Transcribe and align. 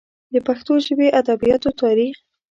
د 0.33 0.35
پښتو 0.47 0.73
ژبې 0.85 1.07
ادبیاتو 1.19 1.69
تاریخ 1.81 2.15